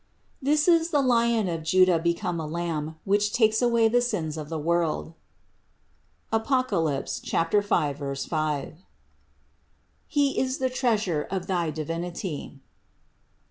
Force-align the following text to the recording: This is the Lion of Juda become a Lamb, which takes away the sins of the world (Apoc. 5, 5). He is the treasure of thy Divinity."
This 0.41 0.67
is 0.67 0.89
the 0.89 0.99
Lion 1.03 1.47
of 1.47 1.61
Juda 1.61 1.99
become 1.99 2.39
a 2.39 2.47
Lamb, 2.47 2.95
which 3.05 3.31
takes 3.31 3.61
away 3.61 3.87
the 3.87 4.01
sins 4.01 4.35
of 4.35 4.49
the 4.49 4.57
world 4.57 5.13
(Apoc. 6.33 6.71
5, 7.67 8.19
5). 8.43 8.75
He 10.07 10.39
is 10.39 10.57
the 10.57 10.71
treasure 10.71 11.27
of 11.29 11.45
thy 11.45 11.69
Divinity." 11.69 12.59